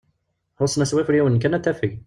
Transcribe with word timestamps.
Xusen-as 0.61 0.95
wafriwen 0.95 1.39
kan 1.41 1.55
ad 1.57 1.63
tafeg. 1.63 1.91